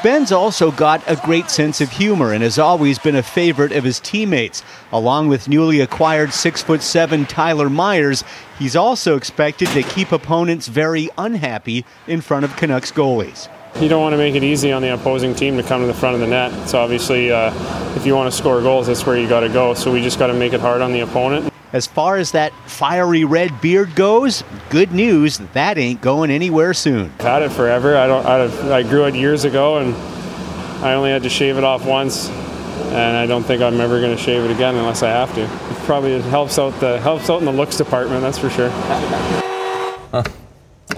[0.04, 3.86] Benn's also got a great sense of humor and has always been a favorite of
[3.86, 4.62] his teammates.
[4.92, 8.26] Along with newly acquired six foot seven Tyler Myers,
[8.60, 13.48] he's also expected to keep opponents very unhappy in front of Canucks goalies.
[13.80, 15.94] You don't want to make it easy on the opposing team to come to the
[15.94, 16.68] front of the net.
[16.68, 17.54] So obviously, uh,
[17.96, 19.74] if you want to score goals, that's where you got to go.
[19.74, 21.54] So we just got to make it hard on the opponent.
[21.74, 27.12] As far as that fiery red beard goes, good news, that ain't going anywhere soon.
[27.18, 27.98] I've had it forever.
[27.98, 28.26] I don't.
[28.26, 29.96] I, I grew it years ago, and
[30.86, 34.16] I only had to shave it off once, and I don't think I'm ever going
[34.16, 35.42] to shave it again unless I have to.
[35.42, 38.22] It probably helps out the helps out in the looks department.
[38.22, 38.70] That's for sure.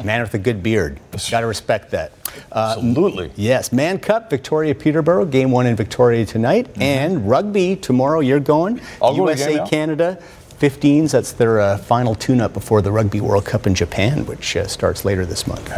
[0.04, 1.00] Man with a good beard.
[1.32, 2.12] Got to respect that.
[2.52, 3.32] Uh, Absolutely.
[3.36, 3.72] Yes.
[3.72, 6.68] Mann Cup, Victoria Peterborough, game one in Victoria tonight.
[6.68, 6.82] Mm-hmm.
[6.82, 8.82] And rugby tomorrow, you're going.
[9.02, 9.68] I'll go USA, again.
[9.68, 10.24] Canada.
[10.60, 14.56] 15s, that's their uh, final tune up before the Rugby World Cup in Japan, which
[14.56, 15.78] uh, starts later this month.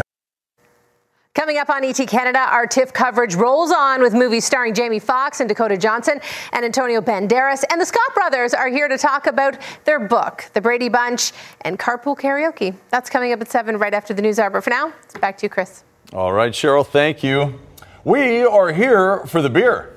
[1.38, 5.40] Coming up on ET Canada, our TIFF coverage rolls on with movies starring Jamie Foxx
[5.40, 6.20] and Dakota Johnson
[6.52, 7.64] and Antonio Banderas.
[7.70, 9.56] And the Scott brothers are here to talk about
[9.86, 12.76] their book, The Brady Bunch and Carpool Karaoke.
[12.90, 14.50] That's coming up at 7 right after the news hour.
[14.50, 15.84] But for now, it's back to you, Chris.
[16.12, 17.60] All right, Cheryl, thank you.
[18.04, 19.97] We are here for the beer.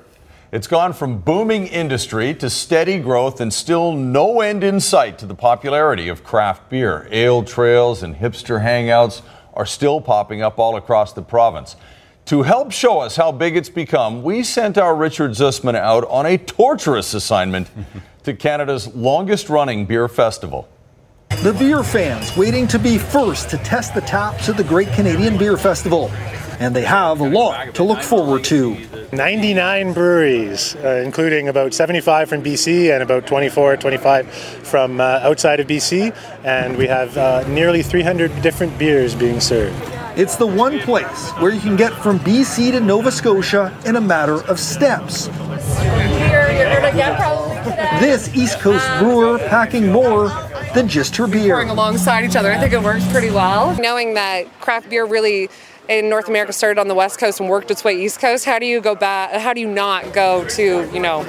[0.51, 5.25] It's gone from booming industry to steady growth and still no end in sight to
[5.25, 7.07] the popularity of craft beer.
[7.09, 9.21] Ale trails and hipster hangouts
[9.53, 11.77] are still popping up all across the province.
[12.25, 16.25] To help show us how big it's become, we sent our Richard Zussman out on
[16.25, 17.69] a torturous assignment
[18.23, 20.67] to Canada's longest running beer festival.
[21.39, 25.39] The beer fans waiting to be first to test the taps at the Great Canadian
[25.39, 26.11] Beer Festival.
[26.59, 28.77] And they have a lot to look forward to.
[29.11, 35.59] 99 breweries, uh, including about 75 from BC and about 24, 25 from uh, outside
[35.59, 36.15] of BC.
[36.43, 39.75] And we have uh, nearly 300 different beers being served.
[40.15, 44.01] It's the one place where you can get from BC to Nova Scotia in a
[44.01, 45.27] matter of steps.
[45.27, 47.97] Beer you're gonna get probably today.
[47.99, 50.29] This East Coast brewer packing more
[50.73, 51.53] than just her beer.
[51.53, 53.75] Pouring alongside each other, I think it works pretty well.
[53.79, 55.49] Knowing that craft beer really
[55.89, 58.59] in North America started on the West Coast and worked its way East Coast, how
[58.59, 59.31] do you go back?
[59.31, 61.23] How do you not go to you know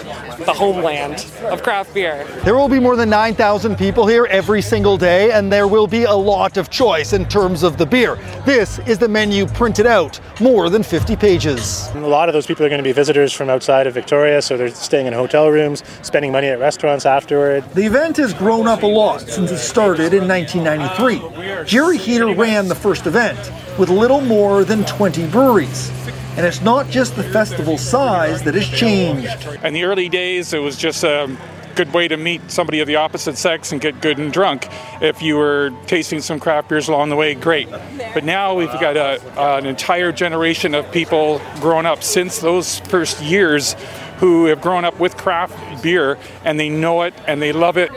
[0.44, 2.24] the homeland of craft beer?
[2.44, 6.04] There will be more than 9,000 people here every single day, and there will be
[6.04, 8.16] a lot of choice in terms of the beer.
[8.44, 11.88] This is the menu printed out, more than 50 pages.
[11.94, 14.56] A lot of those people are going to be visitors from outside of Victoria, so
[14.56, 17.64] they're staying in hotel rooms, spending money at restaurants afterward.
[17.70, 21.64] The event has grown up a lot since it started in 1993.
[21.64, 23.38] Jerry Heater ran the first event
[23.78, 25.90] with little more than 20 breweries.
[26.36, 29.46] And it's not just the festival size that has changed.
[29.62, 31.36] In the early days, it was just a
[31.74, 34.68] good way to meet somebody of the opposite sex and get good and drunk.
[35.00, 37.70] If you were tasting some craft beers along the way, great.
[37.70, 43.20] But now we've got a, an entire generation of people growing up since those first
[43.20, 43.74] years
[44.22, 47.90] who have grown up with craft beer and they know it and they love it.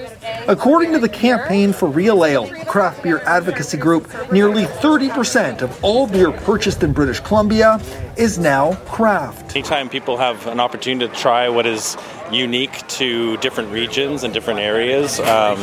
[0.47, 5.83] According to the Campaign for Real Ale, a craft beer advocacy group, nearly 30% of
[5.83, 7.79] all beer purchased in British Columbia
[8.17, 9.55] is now craft.
[9.55, 11.95] Anytime people have an opportunity to try what is
[12.31, 15.59] unique to different regions and different areas um,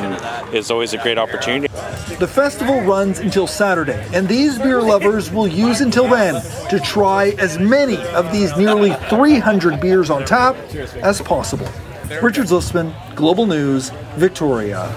[0.54, 1.72] is always a great opportunity.
[2.18, 7.30] The festival runs until Saturday, and these beer lovers will use until then to try
[7.38, 10.56] as many of these nearly 300 beers on tap
[11.02, 11.68] as possible.
[12.20, 14.92] Richard Zussman, Global News, Victoria.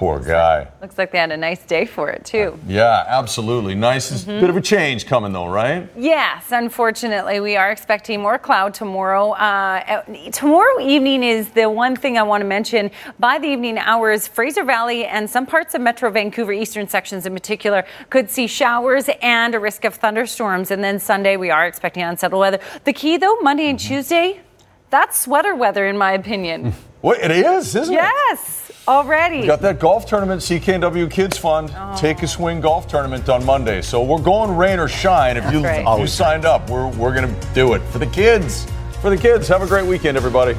[0.00, 0.66] Poor guy.
[0.80, 2.58] Looks like they had a nice day for it, too.
[2.66, 3.74] Yeah, absolutely.
[3.74, 4.10] Nice.
[4.10, 4.40] Is Mhm.
[4.40, 5.90] Bit of a change coming though, right?
[5.94, 9.32] Yes, unfortunately, we are expecting more cloud tomorrow.
[9.32, 10.00] Uh,
[10.32, 12.90] tomorrow evening is the one thing I want to mention.
[13.18, 17.34] By the evening hours, Fraser Valley and some parts of Metro Vancouver, eastern sections in
[17.34, 20.70] particular, could see showers and a risk of thunderstorms.
[20.70, 22.58] And then Sunday, we are expecting unsettled weather.
[22.84, 24.40] The key, though, Monday and Tuesday,
[24.88, 26.72] that's sweater weather, in my opinion.
[27.02, 27.96] Well, it is, isn't it?
[27.96, 29.40] Yes, already.
[29.40, 31.96] We got that golf tournament, CKNW Kids Fund, Oh.
[31.96, 33.82] Take a Swing golf tournament on Monday.
[33.82, 35.36] So we're going rain or shine.
[35.36, 35.98] If you, right.
[35.98, 38.66] you signed up, we're, we're going to do it for the kids.
[39.00, 39.48] For the kids.
[39.48, 40.54] Have a great weekend, everybody.